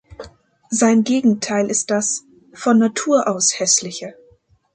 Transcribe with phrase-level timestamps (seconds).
[0.71, 4.15] Sein Gegenteil ist das "von Natur aus Hässliche".